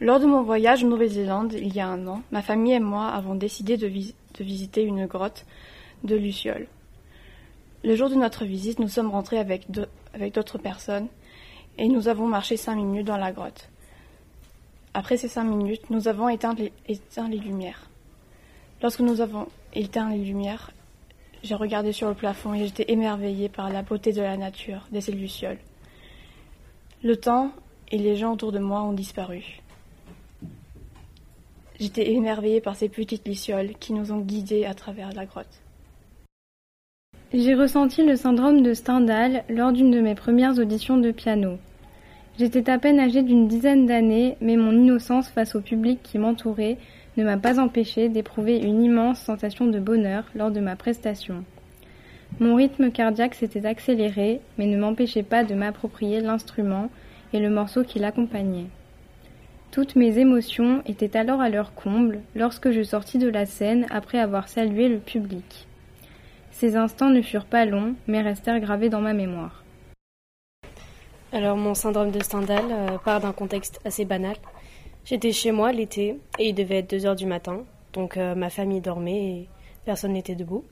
Lors 0.00 0.18
de 0.18 0.26
mon 0.26 0.42
voyage 0.42 0.82
en 0.82 0.88
Nouvelle-Zélande, 0.88 1.52
il 1.52 1.72
y 1.74 1.80
a 1.80 1.86
un 1.86 2.06
an, 2.08 2.22
ma 2.32 2.42
famille 2.42 2.72
et 2.72 2.80
moi 2.80 3.06
avons 3.06 3.36
décidé 3.36 3.76
de, 3.76 3.86
visiter 4.40 4.82
une 4.82 5.06
grotte 5.06 5.46
de 6.04 6.16
Lucioles. 6.16 6.66
Le 7.84 7.96
jour 7.96 8.08
de 8.08 8.14
notre 8.14 8.44
visite, 8.44 8.78
nous 8.78 8.88
sommes 8.88 9.10
rentrés 9.10 9.38
avec 9.38 9.70
d'autres 9.70 10.58
personnes 10.58 11.08
et 11.78 11.88
nous 11.88 12.08
avons 12.08 12.26
marché 12.26 12.56
cinq 12.56 12.76
minutes 12.76 13.06
dans 13.06 13.16
la 13.16 13.32
grotte. 13.32 13.68
Après 14.94 15.16
ces 15.16 15.28
cinq 15.28 15.44
minutes, 15.44 15.88
nous 15.90 16.06
avons 16.06 16.28
éteint 16.28 16.54
les, 16.54 16.72
éteint 16.86 17.28
les 17.28 17.38
lumières. 17.38 17.88
Lorsque 18.82 19.00
nous 19.00 19.20
avons 19.20 19.48
éteint 19.74 20.10
les 20.10 20.18
lumières, 20.18 20.70
j'ai 21.42 21.54
regardé 21.54 21.92
sur 21.92 22.08
le 22.08 22.14
plafond 22.14 22.54
et 22.54 22.66
j'étais 22.66 22.92
émerveillée 22.92 23.48
par 23.48 23.70
la 23.70 23.82
beauté 23.82 24.12
de 24.12 24.20
la 24.20 24.36
nature, 24.36 24.86
des 24.92 25.00
ces 25.00 25.12
lucioles. 25.12 25.58
Le 27.02 27.16
temps 27.16 27.52
et 27.90 27.98
les 27.98 28.16
gens 28.16 28.34
autour 28.34 28.52
de 28.52 28.58
moi 28.58 28.82
ont 28.82 28.92
disparu. 28.92 29.60
J'étais 31.80 32.12
émerveillée 32.12 32.60
par 32.60 32.76
ces 32.76 32.88
petites 32.88 33.26
lucioles 33.26 33.74
qui 33.80 33.92
nous 33.92 34.12
ont 34.12 34.20
guidés 34.20 34.66
à 34.66 34.74
travers 34.74 35.12
la 35.12 35.26
grotte. 35.26 35.62
J'ai 37.34 37.54
ressenti 37.54 38.04
le 38.04 38.14
syndrome 38.14 38.60
de 38.60 38.74
Stendhal 38.74 39.44
lors 39.48 39.72
d'une 39.72 39.90
de 39.90 40.00
mes 40.00 40.14
premières 40.14 40.58
auditions 40.58 40.98
de 40.98 41.12
piano. 41.12 41.56
J'étais 42.38 42.68
à 42.68 42.78
peine 42.78 43.00
âgée 43.00 43.22
d'une 43.22 43.48
dizaine 43.48 43.86
d'années, 43.86 44.36
mais 44.42 44.56
mon 44.56 44.72
innocence 44.72 45.30
face 45.30 45.54
au 45.54 45.62
public 45.62 46.00
qui 46.02 46.18
m'entourait 46.18 46.76
ne 47.16 47.24
m'a 47.24 47.38
pas 47.38 47.58
empêché 47.58 48.10
d'éprouver 48.10 48.58
une 48.58 48.82
immense 48.82 49.18
sensation 49.18 49.66
de 49.66 49.78
bonheur 49.78 50.24
lors 50.34 50.50
de 50.50 50.60
ma 50.60 50.76
prestation. 50.76 51.42
Mon 52.38 52.54
rythme 52.54 52.90
cardiaque 52.90 53.34
s'était 53.34 53.64
accéléré, 53.64 54.42
mais 54.58 54.66
ne 54.66 54.76
m'empêchait 54.76 55.22
pas 55.22 55.42
de 55.42 55.54
m'approprier 55.54 56.20
l'instrument 56.20 56.90
et 57.32 57.38
le 57.38 57.48
morceau 57.48 57.82
qui 57.82 57.98
l'accompagnait. 57.98 58.68
Toutes 59.70 59.96
mes 59.96 60.18
émotions 60.18 60.82
étaient 60.84 61.16
alors 61.16 61.40
à 61.40 61.48
leur 61.48 61.74
comble 61.74 62.20
lorsque 62.36 62.72
je 62.72 62.82
sortis 62.82 63.16
de 63.16 63.30
la 63.30 63.46
scène 63.46 63.86
après 63.88 64.18
avoir 64.18 64.48
salué 64.48 64.90
le 64.90 64.98
public. 64.98 65.66
Ces 66.52 66.76
instants 66.76 67.10
ne 67.10 67.22
furent 67.22 67.46
pas 67.46 67.64
longs, 67.64 67.94
mais 68.06 68.20
restèrent 68.22 68.60
gravés 68.60 68.88
dans 68.88 69.00
ma 69.00 69.14
mémoire. 69.14 69.64
Alors 71.32 71.56
mon 71.56 71.74
syndrome 71.74 72.10
de 72.10 72.22
Stendhal 72.22 72.64
euh, 72.70 72.98
part 72.98 73.20
d'un 73.20 73.32
contexte 73.32 73.80
assez 73.84 74.04
banal. 74.04 74.36
J'étais 75.04 75.32
chez 75.32 75.50
moi 75.50 75.72
l'été 75.72 76.20
et 76.38 76.50
il 76.50 76.54
devait 76.54 76.78
être 76.78 76.90
2 76.90 77.06
heures 77.06 77.16
du 77.16 77.26
matin, 77.26 77.64
donc 77.94 78.16
euh, 78.16 78.34
ma 78.34 78.50
famille 78.50 78.80
dormait 78.80 79.24
et 79.24 79.48
personne 79.84 80.12
n'était 80.12 80.34
debout. 80.34 80.64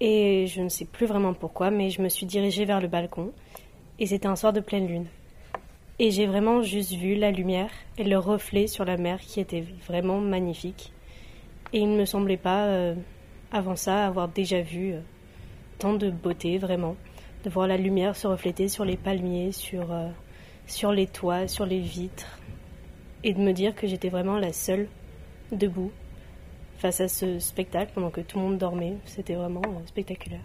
Et 0.00 0.46
je 0.48 0.60
ne 0.60 0.68
sais 0.68 0.86
plus 0.86 1.06
vraiment 1.06 1.34
pourquoi, 1.34 1.70
mais 1.70 1.90
je 1.90 2.02
me 2.02 2.08
suis 2.08 2.26
dirigée 2.26 2.64
vers 2.64 2.80
le 2.80 2.88
balcon 2.88 3.32
et 3.98 4.06
c'était 4.06 4.26
un 4.26 4.36
soir 4.36 4.52
de 4.52 4.60
pleine 4.60 4.88
lune. 4.88 5.06
Et 6.00 6.10
j'ai 6.10 6.26
vraiment 6.26 6.62
juste 6.62 6.94
vu 6.94 7.14
la 7.14 7.30
lumière 7.30 7.70
et 7.96 8.04
le 8.04 8.18
reflet 8.18 8.66
sur 8.66 8.84
la 8.84 8.96
mer 8.96 9.20
qui 9.20 9.38
était 9.38 9.64
vraiment 9.86 10.18
magnifique. 10.18 10.92
Et 11.72 11.78
il 11.80 11.92
ne 11.92 11.98
me 11.98 12.06
semblait 12.06 12.38
pas, 12.38 12.64
euh, 12.64 12.94
avant 13.52 13.76
ça, 13.76 14.06
avoir 14.06 14.28
déjà 14.28 14.60
vu 14.60 14.92
euh, 14.92 15.00
tant 15.78 15.94
de 15.94 16.10
beauté, 16.10 16.58
vraiment. 16.58 16.96
De 17.44 17.50
voir 17.50 17.66
la 17.66 17.76
lumière 17.76 18.16
se 18.16 18.26
refléter 18.26 18.68
sur 18.68 18.84
les 18.84 18.96
palmiers, 18.96 19.52
sur, 19.52 19.92
euh, 19.92 20.08
sur 20.66 20.92
les 20.92 21.06
toits, 21.06 21.48
sur 21.48 21.66
les 21.66 21.80
vitres. 21.80 22.38
Et 23.24 23.34
de 23.34 23.40
me 23.40 23.52
dire 23.52 23.74
que 23.74 23.86
j'étais 23.86 24.08
vraiment 24.08 24.38
la 24.38 24.52
seule 24.52 24.88
debout 25.52 25.90
face 26.78 27.00
à 27.00 27.08
ce 27.08 27.38
spectacle 27.38 27.92
pendant 27.94 28.10
que 28.10 28.20
tout 28.20 28.38
le 28.38 28.44
monde 28.44 28.58
dormait. 28.58 28.96
C'était 29.04 29.34
vraiment 29.34 29.62
spectaculaire. 29.86 30.44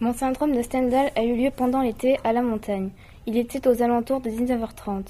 Mon 0.00 0.12
syndrome 0.12 0.54
de 0.54 0.62
Stendhal 0.62 1.10
a 1.16 1.24
eu 1.24 1.36
lieu 1.36 1.50
pendant 1.50 1.82
l'été 1.82 2.18
à 2.24 2.32
la 2.32 2.42
montagne. 2.42 2.90
Il 3.26 3.36
était 3.36 3.66
aux 3.66 3.82
alentours 3.82 4.20
de 4.20 4.30
19h30. 4.30 5.06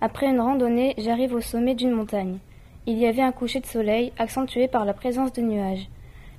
Après 0.00 0.26
une 0.26 0.40
randonnée, 0.40 0.94
j'arrive 0.98 1.34
au 1.34 1.40
sommet 1.40 1.74
d'une 1.74 1.92
montagne. 1.92 2.38
Il 2.90 2.96
y 2.96 3.06
avait 3.06 3.20
un 3.20 3.32
coucher 3.32 3.60
de 3.60 3.66
soleil, 3.66 4.14
accentué 4.16 4.66
par 4.66 4.86
la 4.86 4.94
présence 4.94 5.34
de 5.34 5.42
nuages. 5.42 5.90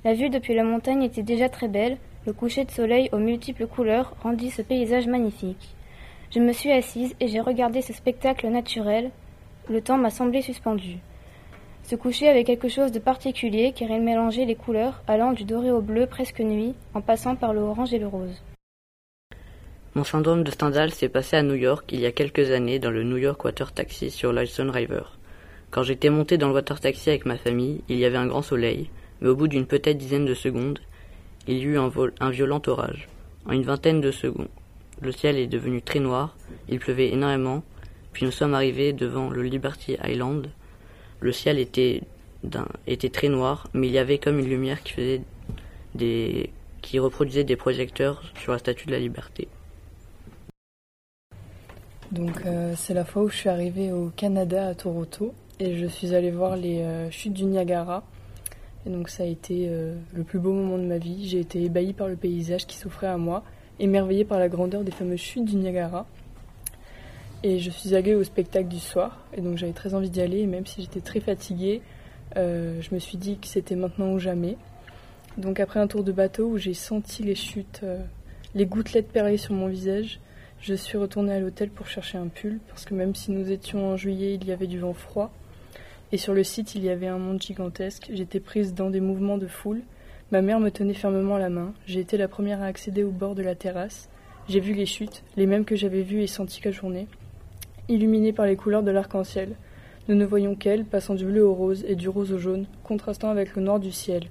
La 0.02 0.14
vue 0.14 0.30
depuis 0.30 0.52
la 0.52 0.64
montagne 0.64 1.04
était 1.04 1.22
déjà 1.22 1.48
très 1.48 1.68
belle, 1.68 1.96
le 2.26 2.32
coucher 2.32 2.64
de 2.64 2.72
soleil 2.72 3.08
aux 3.12 3.18
multiples 3.18 3.68
couleurs 3.68 4.16
rendit 4.24 4.50
ce 4.50 4.60
paysage 4.60 5.06
magnifique. 5.06 5.76
Je 6.34 6.40
me 6.40 6.52
suis 6.52 6.72
assise 6.72 7.14
et 7.20 7.28
j'ai 7.28 7.38
regardé 7.38 7.82
ce 7.82 7.92
spectacle 7.92 8.48
naturel. 8.48 9.12
Le 9.68 9.80
temps 9.80 9.96
m'a 9.96 10.10
semblé 10.10 10.42
suspendu. 10.42 10.96
Ce 11.84 11.94
coucher 11.94 12.28
avait 12.28 12.42
quelque 12.42 12.68
chose 12.68 12.90
de 12.90 12.98
particulier 12.98 13.72
car 13.72 13.88
il 13.88 14.02
mélangeait 14.02 14.44
les 14.44 14.56
couleurs 14.56 15.04
allant 15.06 15.32
du 15.32 15.44
doré 15.44 15.70
au 15.70 15.80
bleu 15.80 16.06
presque 16.06 16.40
nuit 16.40 16.74
en 16.94 17.00
passant 17.00 17.36
par 17.36 17.54
le 17.54 17.60
orange 17.60 17.94
et 17.94 18.00
le 18.00 18.08
rose. 18.08 18.42
Mon 19.94 20.02
syndrome 20.02 20.42
de 20.42 20.50
Stendhal 20.50 20.90
s'est 20.90 21.08
passé 21.08 21.36
à 21.36 21.44
New 21.44 21.54
York 21.54 21.92
il 21.92 22.00
y 22.00 22.06
a 22.06 22.12
quelques 22.12 22.50
années 22.50 22.80
dans 22.80 22.90
le 22.90 23.04
New 23.04 23.18
York 23.18 23.44
Water 23.44 23.70
Taxi 23.70 24.10
sur 24.10 24.32
l'Hudson 24.32 24.68
River. 24.72 25.02
Quand 25.70 25.84
j'étais 25.84 26.10
monté 26.10 26.36
dans 26.36 26.48
le 26.48 26.54
water 26.54 26.80
taxi 26.80 27.10
avec 27.10 27.26
ma 27.26 27.36
famille, 27.36 27.82
il 27.88 27.96
y 27.96 28.04
avait 28.04 28.16
un 28.16 28.26
grand 28.26 28.42
soleil, 28.42 28.90
mais 29.20 29.28
au 29.28 29.36
bout 29.36 29.46
d'une 29.46 29.66
peut-être 29.66 29.98
dizaine 29.98 30.24
de 30.24 30.34
secondes, 30.34 30.80
il 31.46 31.58
y 31.58 31.62
eut 31.62 31.78
un, 31.78 31.90
un 32.18 32.30
violent 32.30 32.60
orage. 32.66 33.08
En 33.46 33.52
une 33.52 33.62
vingtaine 33.62 34.00
de 34.00 34.10
secondes, 34.10 34.48
le 35.00 35.12
ciel 35.12 35.36
est 35.38 35.46
devenu 35.46 35.80
très 35.80 36.00
noir, 36.00 36.36
il 36.68 36.80
pleuvait 36.80 37.12
énormément, 37.12 37.62
puis 38.12 38.26
nous 38.26 38.32
sommes 38.32 38.54
arrivés 38.54 38.92
devant 38.92 39.30
le 39.30 39.42
Liberty 39.42 39.96
Island. 40.04 40.50
Le 41.20 41.32
ciel 41.32 41.58
était, 41.58 42.02
était 42.86 43.08
très 43.08 43.28
noir, 43.28 43.68
mais 43.72 43.86
il 43.86 43.92
y 43.92 43.98
avait 43.98 44.18
comme 44.18 44.38
une 44.38 44.48
lumière 44.48 44.82
qui 44.82 44.92
faisait 44.92 45.22
des 45.94 46.50
qui 46.82 46.98
reproduisait 46.98 47.44
des 47.44 47.56
projecteurs 47.56 48.22
sur 48.40 48.52
la 48.52 48.58
statue 48.58 48.86
de 48.86 48.92
la 48.92 48.98
liberté. 48.98 49.48
Donc 52.10 52.40
euh, 52.46 52.74
c'est 52.76 52.94
la 52.94 53.04
fois 53.04 53.22
où 53.22 53.28
je 53.28 53.36
suis 53.36 53.48
arrivée 53.50 53.92
au 53.92 54.10
Canada 54.16 54.68
à 54.68 54.74
Toronto 54.74 55.34
et 55.60 55.76
je 55.76 55.86
suis 55.86 56.14
allée 56.14 56.30
voir 56.30 56.56
les 56.56 56.80
euh, 56.80 57.10
chutes 57.10 57.34
du 57.34 57.44
Niagara. 57.44 58.02
Et 58.86 58.90
donc 58.90 59.10
ça 59.10 59.24
a 59.24 59.26
été 59.26 59.66
euh, 59.68 59.94
le 60.14 60.24
plus 60.24 60.38
beau 60.38 60.52
moment 60.52 60.78
de 60.78 60.84
ma 60.84 60.96
vie. 60.96 61.28
J'ai 61.28 61.40
été 61.40 61.62
ébahie 61.62 61.92
par 61.92 62.08
le 62.08 62.16
paysage 62.16 62.66
qui 62.66 62.76
s'offrait 62.76 63.06
à 63.06 63.18
moi 63.18 63.44
émerveillée 63.78 64.24
par 64.24 64.38
la 64.38 64.48
grandeur 64.48 64.82
des 64.82 64.90
fameuses 64.90 65.20
chutes 65.20 65.44
du 65.44 65.56
Niagara. 65.56 66.06
Et 67.42 67.58
je 67.58 67.70
suis 67.70 67.94
allée 67.94 68.14
au 68.14 68.24
spectacle 68.24 68.68
du 68.68 68.78
soir, 68.78 69.18
et 69.34 69.40
donc 69.40 69.56
j'avais 69.56 69.72
très 69.72 69.94
envie 69.94 70.10
d'y 70.10 70.20
aller, 70.20 70.40
et 70.40 70.46
même 70.46 70.66
si 70.66 70.82
j'étais 70.82 71.00
très 71.00 71.20
fatiguée, 71.20 71.80
euh, 72.36 72.82
je 72.82 72.94
me 72.94 72.98
suis 72.98 73.16
dit 73.16 73.38
que 73.38 73.46
c'était 73.46 73.76
maintenant 73.76 74.12
ou 74.12 74.18
jamais. 74.18 74.58
Donc 75.38 75.58
après 75.58 75.80
un 75.80 75.86
tour 75.86 76.04
de 76.04 76.12
bateau 76.12 76.48
où 76.48 76.58
j'ai 76.58 76.74
senti 76.74 77.22
les 77.22 77.34
chutes, 77.34 77.82
les 78.54 78.66
gouttelettes 78.66 79.08
perler 79.08 79.38
sur 79.38 79.54
mon 79.54 79.68
visage, 79.68 80.20
je 80.60 80.74
suis 80.74 80.98
retournée 80.98 81.32
à 81.32 81.40
l'hôtel 81.40 81.70
pour 81.70 81.86
chercher 81.86 82.18
un 82.18 82.28
pull, 82.28 82.58
parce 82.68 82.84
que 82.84 82.92
même 82.92 83.14
si 83.14 83.30
nous 83.30 83.50
étions 83.50 83.86
en 83.86 83.96
juillet, 83.96 84.34
il 84.34 84.46
y 84.46 84.52
avait 84.52 84.66
du 84.66 84.78
vent 84.78 84.92
froid, 84.92 85.32
et 86.12 86.16
sur 86.16 86.34
le 86.34 86.44
site 86.44 86.74
il 86.74 86.84
y 86.84 86.88
avait 86.90 87.06
un 87.06 87.18
monde 87.18 87.40
gigantesque, 87.40 88.10
j'étais 88.12 88.40
prise 88.40 88.74
dans 88.74 88.90
des 88.90 89.00
mouvements 89.00 89.38
de 89.38 89.46
foule, 89.46 89.82
ma 90.30 90.42
mère 90.42 90.60
me 90.60 90.70
tenait 90.70 90.94
fermement 90.94 91.38
la 91.38 91.50
main, 91.50 91.72
j'ai 91.86 92.00
été 92.00 92.16
la 92.16 92.28
première 92.28 92.62
à 92.62 92.66
accéder 92.66 93.04
au 93.04 93.10
bord 93.10 93.34
de 93.34 93.42
la 93.42 93.54
terrasse, 93.54 94.08
j'ai 94.48 94.60
vu 94.60 94.74
les 94.74 94.86
chutes, 94.86 95.22
les 95.36 95.46
mêmes 95.46 95.64
que 95.64 95.76
j'avais 95.76 96.02
vues 96.02 96.22
et 96.22 96.26
senties 96.26 96.60
qu'à 96.60 96.72
journée, 96.72 97.06
illuminées 97.88 98.32
par 98.32 98.46
les 98.46 98.56
couleurs 98.56 98.82
de 98.82 98.90
l'arc-en-ciel. 98.90 99.54
Nous 100.08 100.14
ne 100.14 100.24
voyions 100.24 100.54
qu'elles, 100.54 100.84
passant 100.84 101.14
du 101.14 101.24
bleu 101.24 101.44
au 101.44 101.54
rose 101.54 101.84
et 101.86 101.94
du 101.94 102.08
rose 102.08 102.32
au 102.32 102.38
jaune, 102.38 102.66
contrastant 102.82 103.30
avec 103.30 103.54
le 103.54 103.62
noir 103.62 103.78
du 103.78 103.92
ciel. 103.92 104.24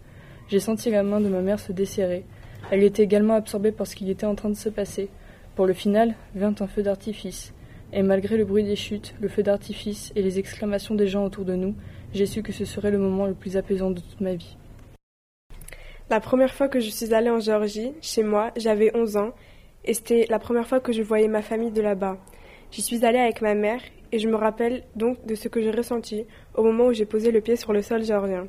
J'ai 0.50 0.59
senti 0.59 0.89
la 0.89 1.03
main 1.03 1.21
de 1.21 1.29
ma 1.29 1.41
mère 1.41 1.59
se 1.59 1.71
desserrer. 1.71 2.25
Elle 2.71 2.83
était 2.83 3.03
également 3.03 3.36
absorbée 3.36 3.71
par 3.71 3.88
ce 3.88 3.95
qui 3.95 4.09
était 4.09 4.25
en 4.25 4.36
train 4.36 4.50
de 4.50 4.55
se 4.55 4.69
passer. 4.69 5.09
Pour 5.55 5.67
le 5.67 5.74
final, 5.74 6.15
vint 6.36 6.55
un 6.59 6.67
feu 6.67 6.83
d'artifice. 6.83 7.53
Et 7.91 8.03
malgré 8.03 8.38
le 8.38 8.46
bruit 8.46 8.63
des 8.63 8.75
chutes, 8.75 9.15
le 9.19 9.27
feu 9.27 9.41
d'artifice 9.41 10.12
et 10.15 10.22
les 10.22 10.38
exclamations 10.38 10.96
des 10.96 11.08
gens 11.08 11.25
autour 11.25 11.46
de 11.46 11.55
nous, 11.55 11.75
j'ai 12.13 12.25
su 12.25 12.43
que 12.43 12.51
ce 12.51 12.65
serait 12.65 12.91
le 12.91 13.00
moment 13.00 13.25
le 13.25 13.34
plus 13.34 13.58
apaisant 13.58 13.89
de 13.89 14.00
toute 14.00 14.22
ma 14.22 14.36
vie. 14.36 14.58
La 16.10 16.19
première 16.19 16.53
fois 16.53 16.67
que 16.67 16.79
je 16.79 16.89
suis 16.89 17.13
allée 17.13 17.29
en 17.29 17.39
Géorgie, 17.39 17.93
chez 18.01 18.24
moi, 18.24 18.51
j'avais 18.58 18.96
11 18.96 19.17
ans, 19.17 19.31
et 19.86 19.93
c'était 19.93 20.27
la 20.29 20.39
première 20.39 20.67
fois 20.67 20.79
que 20.79 20.91
je 20.91 21.01
voyais 21.01 21.27
ma 21.27 21.41
famille 21.41 21.72
de 21.72 21.81
là-bas. 21.81 22.17
J'y 22.72 22.81
suis 22.81 23.05
allée 23.05 23.19
avec 23.19 23.41
ma 23.41 23.55
mère 23.55 23.81
et 24.12 24.19
je 24.19 24.27
me 24.27 24.36
rappelle 24.36 24.84
donc 24.96 25.25
de 25.25 25.36
ce 25.36 25.48
que 25.48 25.62
j'ai 25.62 25.72
ressenti 25.72 26.25
au 26.55 26.63
moment 26.63 26.88
où 26.88 26.93
j'ai 26.93 27.05
posé 27.05 27.31
le 27.31 27.41
pied 27.41 27.55
sur 27.55 27.74
le 27.74 27.81
sol 27.81 28.03
géorgien. 28.03 28.48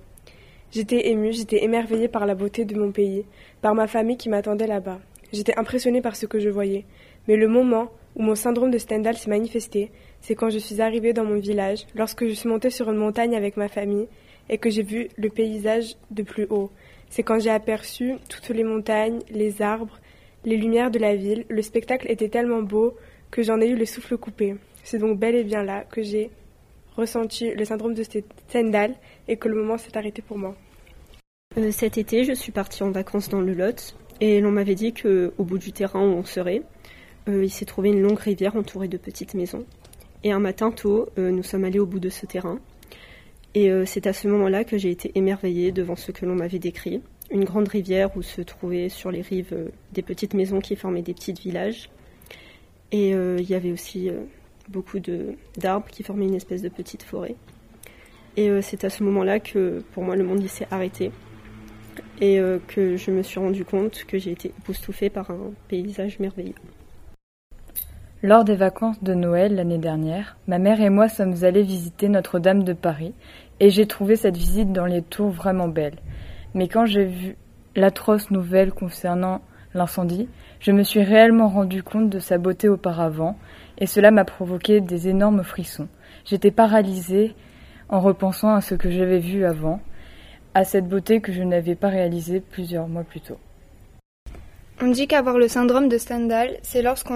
J'étais 0.70 1.08
émue, 1.08 1.32
j'étais 1.32 1.64
émerveillée 1.64 2.08
par 2.08 2.26
la 2.26 2.34
beauté 2.34 2.64
de 2.64 2.78
mon 2.78 2.92
pays, 2.92 3.24
par 3.60 3.74
ma 3.74 3.86
famille 3.86 4.16
qui 4.16 4.28
m'attendait 4.28 4.66
là-bas. 4.66 5.00
J'étais 5.32 5.58
impressionnée 5.58 6.02
par 6.02 6.16
ce 6.16 6.26
que 6.26 6.38
je 6.38 6.48
voyais. 6.48 6.84
Mais 7.28 7.36
le 7.36 7.48
moment 7.48 7.90
où 8.16 8.22
mon 8.22 8.34
syndrome 8.34 8.70
de 8.70 8.78
Stendhal 8.78 9.16
s'est 9.16 9.30
manifesté, 9.30 9.90
c'est 10.20 10.34
quand 10.34 10.50
je 10.50 10.58
suis 10.58 10.80
arrivée 10.80 11.12
dans 11.12 11.24
mon 11.24 11.38
village, 11.38 11.86
lorsque 11.94 12.26
je 12.26 12.32
suis 12.32 12.48
montée 12.48 12.70
sur 12.70 12.90
une 12.90 12.98
montagne 12.98 13.36
avec 13.36 13.56
ma 13.56 13.68
famille 13.68 14.08
et 14.48 14.58
que 14.58 14.70
j'ai 14.70 14.82
vu 14.82 15.08
le 15.16 15.30
paysage 15.30 15.96
de 16.10 16.22
plus 16.22 16.46
haut. 16.50 16.70
C'est 17.08 17.22
quand 17.22 17.38
j'ai 17.38 17.50
aperçu 17.50 18.14
toutes 18.28 18.48
les 18.50 18.64
montagnes, 18.64 19.20
les 19.30 19.62
arbres, 19.62 19.98
les 20.44 20.56
lumières 20.56 20.90
de 20.90 20.98
la 20.98 21.16
ville. 21.16 21.44
Le 21.48 21.62
spectacle 21.62 22.10
était 22.10 22.28
tellement 22.28 22.62
beau 22.62 22.96
que 23.30 23.42
j'en 23.42 23.60
ai 23.60 23.68
eu 23.68 23.76
le 23.76 23.84
souffle 23.84 24.16
coupé. 24.16 24.56
C'est 24.82 24.98
donc 24.98 25.18
bel 25.18 25.34
et 25.34 25.44
bien 25.44 25.62
là 25.62 25.84
que 25.84 26.02
j'ai 26.02 26.30
ressenti 26.96 27.52
le 27.54 27.64
syndrome 27.64 27.94
de 27.94 28.02
Stendhal 28.48 28.94
et 29.28 29.36
que 29.36 29.48
le 29.48 29.56
moment 29.56 29.78
s'est 29.78 29.96
arrêté 29.96 30.22
pour 30.22 30.38
moi. 30.38 30.56
Euh, 31.58 31.70
cet 31.70 31.98
été, 31.98 32.24
je 32.24 32.32
suis 32.32 32.52
partie 32.52 32.82
en 32.82 32.90
vacances 32.90 33.28
dans 33.28 33.40
le 33.40 33.54
Lot 33.54 33.96
et 34.20 34.40
l'on 34.40 34.52
m'avait 34.52 34.74
dit 34.74 34.92
qu'au 34.92 35.44
bout 35.44 35.58
du 35.58 35.72
terrain 35.72 36.00
où 36.00 36.12
on 36.12 36.24
serait, 36.24 36.62
euh, 37.28 37.44
il 37.44 37.50
s'est 37.50 37.64
trouvé 37.64 37.90
une 37.90 38.00
longue 38.00 38.18
rivière 38.18 38.56
entourée 38.56 38.88
de 38.88 38.96
petites 38.96 39.34
maisons. 39.34 39.64
Et 40.24 40.32
un 40.32 40.38
matin 40.38 40.70
tôt, 40.70 41.08
euh, 41.18 41.30
nous 41.30 41.42
sommes 41.42 41.64
allés 41.64 41.78
au 41.78 41.86
bout 41.86 42.00
de 42.00 42.08
ce 42.10 42.26
terrain. 42.26 42.58
Et 43.54 43.68
c'est 43.84 44.06
à 44.06 44.12
ce 44.12 44.28
moment-là 44.28 44.62
que 44.62 44.78
j'ai 44.78 44.92
été 44.92 45.10
émerveillée 45.16 45.72
devant 45.72 45.96
ce 45.96 46.12
que 46.12 46.24
l'on 46.24 46.36
m'avait 46.36 46.60
décrit. 46.60 47.02
Une 47.32 47.42
grande 47.42 47.66
rivière 47.66 48.16
où 48.16 48.22
se 48.22 48.42
trouvaient 48.42 48.88
sur 48.88 49.10
les 49.10 49.22
rives 49.22 49.72
des 49.90 50.02
petites 50.02 50.34
maisons 50.34 50.60
qui 50.60 50.76
formaient 50.76 51.02
des 51.02 51.14
petits 51.14 51.32
villages 51.32 51.90
et 52.92 53.14
euh, 53.14 53.36
il 53.38 53.48
y 53.48 53.54
avait 53.54 53.72
aussi 53.72 54.08
euh, 54.08 54.20
beaucoup 54.68 54.98
d'arbres 55.56 55.88
qui 55.88 56.02
formaient 56.02 56.26
une 56.26 56.34
espèce 56.34 56.62
de 56.62 56.68
petite 56.68 57.02
forêt. 57.02 57.36
Et 58.36 58.48
euh, 58.48 58.62
c'est 58.62 58.84
à 58.84 58.90
ce 58.90 59.02
moment-là 59.04 59.40
que 59.40 59.82
pour 59.92 60.02
moi 60.02 60.16
le 60.16 60.24
monde 60.24 60.46
s'est 60.46 60.66
arrêté 60.70 61.10
et 62.22 62.38
que 62.68 62.96
je 62.96 63.10
me 63.10 63.22
suis 63.22 63.40
rendu 63.40 63.64
compte 63.64 64.04
que 64.04 64.18
j'ai 64.18 64.32
été 64.32 64.48
époustouflée 64.48 65.08
par 65.08 65.30
un 65.30 65.52
paysage 65.68 66.18
merveilleux. 66.18 66.54
Lors 68.22 68.44
des 68.44 68.54
vacances 68.54 69.02
de 69.02 69.14
Noël 69.14 69.54
l'année 69.54 69.78
dernière, 69.78 70.36
ma 70.46 70.58
mère 70.58 70.82
et 70.82 70.90
moi 70.90 71.08
sommes 71.08 71.42
allés 71.42 71.62
visiter 71.62 72.10
Notre-Dame 72.10 72.64
de 72.64 72.74
Paris 72.74 73.14
et 73.60 73.70
j'ai 73.70 73.86
trouvé 73.86 74.14
cette 74.14 74.36
visite 74.36 74.72
dans 74.72 74.84
les 74.84 75.00
tours 75.00 75.30
vraiment 75.30 75.68
belle. 75.68 75.96
Mais 76.52 76.68
quand 76.68 76.84
j'ai 76.84 77.06
vu 77.06 77.36
l'atroce 77.74 78.30
nouvelle 78.30 78.72
concernant 78.72 79.40
l'incendie, 79.72 80.28
je 80.58 80.70
me 80.70 80.82
suis 80.82 81.02
réellement 81.02 81.48
rendu 81.48 81.82
compte 81.82 82.10
de 82.10 82.18
sa 82.18 82.36
beauté 82.36 82.68
auparavant, 82.68 83.38
et 83.78 83.86
cela 83.86 84.10
m'a 84.10 84.26
provoqué 84.26 84.82
des 84.82 85.08
énormes 85.08 85.42
frissons. 85.42 85.88
J'étais 86.26 86.50
paralysée 86.50 87.34
en 87.88 88.00
repensant 88.00 88.54
à 88.54 88.60
ce 88.60 88.74
que 88.74 88.90
j'avais 88.90 89.20
vu 89.20 89.46
avant, 89.46 89.80
à 90.52 90.64
cette 90.64 90.88
beauté 90.88 91.22
que 91.22 91.32
je 91.32 91.42
n'avais 91.42 91.74
pas 91.74 91.88
réalisée 91.88 92.40
plusieurs 92.40 92.88
mois 92.88 93.04
plus 93.04 93.20
tôt. 93.20 93.38
On 94.82 94.88
dit 94.88 95.06
qu'avoir 95.06 95.38
le 95.38 95.48
syndrome 95.48 95.88
de 95.88 95.96
Stendhal, 95.96 96.58
c'est 96.62 96.82
lorsqu'on 96.82 97.14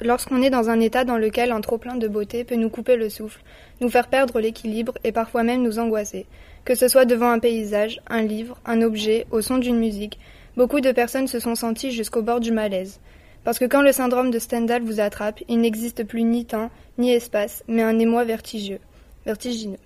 lorsqu'on 0.00 0.42
est 0.42 0.50
dans 0.50 0.70
un 0.70 0.80
état 0.80 1.04
dans 1.04 1.18
lequel 1.18 1.52
un 1.52 1.60
trop-plein 1.60 1.96
de 1.96 2.08
beauté 2.08 2.44
peut 2.44 2.56
nous 2.56 2.70
couper 2.70 2.96
le 2.96 3.08
souffle, 3.08 3.42
nous 3.80 3.88
faire 3.88 4.08
perdre 4.08 4.40
l'équilibre 4.40 4.94
et 5.04 5.12
parfois 5.12 5.42
même 5.42 5.62
nous 5.62 5.78
angoisser. 5.78 6.26
Que 6.64 6.74
ce 6.74 6.88
soit 6.88 7.04
devant 7.04 7.30
un 7.30 7.38
paysage, 7.38 8.00
un 8.08 8.22
livre, 8.22 8.58
un 8.64 8.82
objet, 8.82 9.26
au 9.30 9.40
son 9.40 9.58
d'une 9.58 9.78
musique, 9.78 10.18
Beaucoup 10.56 10.80
de 10.80 10.90
personnes 10.90 11.28
se 11.28 11.38
sont 11.38 11.54
senties 11.54 11.90
jusqu'au 11.90 12.22
bord 12.22 12.40
du 12.40 12.50
malaise. 12.50 12.98
Parce 13.44 13.58
que 13.58 13.66
quand 13.66 13.82
le 13.82 13.92
syndrome 13.92 14.30
de 14.30 14.38
Stendhal 14.38 14.82
vous 14.82 15.00
attrape, 15.00 15.42
il 15.48 15.60
n'existe 15.60 16.04
plus 16.04 16.22
ni 16.22 16.46
temps, 16.46 16.70
ni 16.96 17.12
espace, 17.12 17.62
mais 17.68 17.82
un 17.82 17.98
émoi 17.98 18.24
vertigineux. 18.24 18.80
vertigineux. 19.26 19.76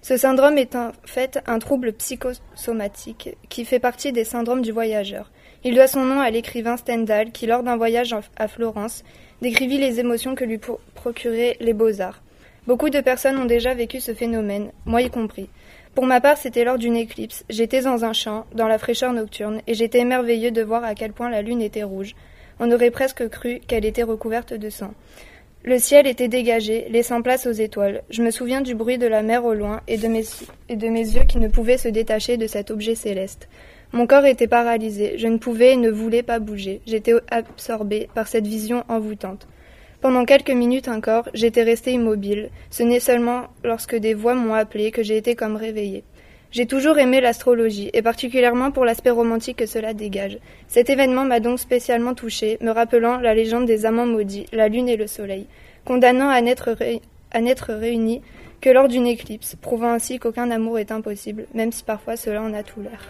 Ce 0.00 0.16
syndrome 0.16 0.56
est 0.56 0.74
en 0.74 0.92
fait 1.04 1.40
un 1.46 1.58
trouble 1.58 1.92
psychosomatique 1.92 3.36
qui 3.50 3.66
fait 3.66 3.78
partie 3.78 4.10
des 4.12 4.24
syndromes 4.24 4.62
du 4.62 4.72
voyageur. 4.72 5.30
Il 5.64 5.74
doit 5.74 5.86
son 5.86 6.04
nom 6.04 6.20
à 6.20 6.30
l'écrivain 6.30 6.76
Stendhal 6.76 7.32
qui, 7.32 7.46
lors 7.46 7.62
d'un 7.62 7.76
voyage 7.76 8.14
à 8.36 8.48
Florence, 8.48 9.04
décrivit 9.42 9.78
les 9.78 10.00
émotions 10.00 10.34
que 10.34 10.44
lui 10.44 10.58
procuraient 10.94 11.56
les 11.60 11.72
beaux-arts. 11.72 12.22
Beaucoup 12.66 12.90
de 12.90 13.00
personnes 13.00 13.38
ont 13.38 13.44
déjà 13.44 13.74
vécu 13.74 14.00
ce 14.00 14.12
phénomène, 14.12 14.72
moi 14.84 15.02
y 15.02 15.10
compris. 15.10 15.48
Pour 15.94 16.04
ma 16.04 16.20
part, 16.20 16.36
c'était 16.36 16.64
lors 16.64 16.78
d'une 16.78 16.96
éclipse. 16.96 17.44
J'étais 17.48 17.82
dans 17.82 18.04
un 18.04 18.12
champ, 18.12 18.44
dans 18.54 18.68
la 18.68 18.78
fraîcheur 18.78 19.12
nocturne, 19.12 19.62
et 19.66 19.74
j'étais 19.74 20.00
émerveilleux 20.00 20.50
de 20.50 20.62
voir 20.62 20.84
à 20.84 20.94
quel 20.94 21.12
point 21.12 21.30
la 21.30 21.42
lune 21.42 21.62
était 21.62 21.84
rouge. 21.84 22.14
On 22.58 22.70
aurait 22.70 22.90
presque 22.90 23.28
cru 23.28 23.60
qu'elle 23.66 23.84
était 23.84 24.02
recouverte 24.02 24.52
de 24.52 24.68
sang. 24.68 24.92
Le 25.62 25.78
ciel 25.78 26.06
était 26.06 26.28
dégagé, 26.28 26.86
laissant 26.90 27.22
place 27.22 27.46
aux 27.46 27.52
étoiles. 27.52 28.02
Je 28.10 28.22
me 28.22 28.30
souviens 28.30 28.60
du 28.60 28.74
bruit 28.74 28.98
de 28.98 29.06
la 29.06 29.22
mer 29.22 29.44
au 29.44 29.54
loin 29.54 29.80
et 29.88 29.96
de, 29.96 30.06
mes, 30.06 30.24
et 30.68 30.76
de 30.76 30.88
mes 30.88 31.00
yeux 31.00 31.24
qui 31.24 31.38
ne 31.38 31.48
pouvaient 31.48 31.78
se 31.78 31.88
détacher 31.88 32.36
de 32.36 32.46
cet 32.46 32.70
objet 32.70 32.94
céleste. 32.94 33.48
Mon 33.96 34.06
corps 34.06 34.26
était 34.26 34.46
paralysé, 34.46 35.16
je 35.16 35.26
ne 35.26 35.38
pouvais 35.38 35.72
et 35.72 35.76
ne 35.76 35.88
voulais 35.88 36.22
pas 36.22 36.38
bouger. 36.38 36.82
J'étais 36.86 37.14
absorbée 37.30 38.10
par 38.14 38.28
cette 38.28 38.46
vision 38.46 38.84
envoûtante. 38.90 39.48
Pendant 40.02 40.26
quelques 40.26 40.50
minutes 40.50 40.88
encore, 40.88 41.30
j'étais 41.32 41.62
restée 41.62 41.92
immobile. 41.92 42.50
Ce 42.68 42.82
n'est 42.82 43.00
seulement 43.00 43.44
lorsque 43.64 43.96
des 43.96 44.12
voix 44.12 44.34
m'ont 44.34 44.52
appelée 44.52 44.90
que 44.90 45.02
j'ai 45.02 45.16
été 45.16 45.34
comme 45.34 45.56
réveillée. 45.56 46.04
J'ai 46.50 46.66
toujours 46.66 46.98
aimé 46.98 47.22
l'astrologie, 47.22 47.88
et 47.94 48.02
particulièrement 48.02 48.70
pour 48.70 48.84
l'aspect 48.84 49.08
romantique 49.08 49.56
que 49.56 49.64
cela 49.64 49.94
dégage. 49.94 50.40
Cet 50.68 50.90
événement 50.90 51.24
m'a 51.24 51.40
donc 51.40 51.58
spécialement 51.58 52.12
touchée, 52.12 52.58
me 52.60 52.72
rappelant 52.72 53.16
la 53.16 53.34
légende 53.34 53.64
des 53.64 53.86
amants 53.86 54.04
maudits, 54.04 54.44
la 54.52 54.68
lune 54.68 54.90
et 54.90 54.98
le 54.98 55.06
soleil, 55.06 55.46
condamnant 55.86 56.28
à 56.28 56.42
n'être, 56.42 56.76
à 57.30 57.40
n'être 57.40 57.72
réunis 57.72 58.20
que 58.60 58.68
lors 58.68 58.88
d'une 58.88 59.06
éclipse, 59.06 59.56
prouvant 59.56 59.92
ainsi 59.92 60.18
qu'aucun 60.18 60.50
amour 60.50 60.78
est 60.78 60.92
impossible, 60.92 61.46
même 61.54 61.72
si 61.72 61.82
parfois 61.82 62.18
cela 62.18 62.42
en 62.42 62.52
a 62.52 62.62
tout 62.62 62.82
l'air. 62.82 63.08